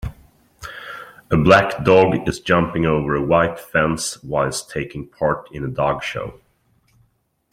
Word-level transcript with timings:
a 1.29 1.37
black 1.37 1.83
dog 1.85 2.27
is 2.27 2.39
jumping 2.39 2.87
over 2.87 3.15
a 3.15 3.23
white 3.23 3.59
fence 3.59 4.17
whilst 4.23 4.71
taking 4.71 5.07
part 5.07 5.47
in 5.51 5.63
a 5.63 5.67
dog 5.67 6.01
show. 6.01 6.41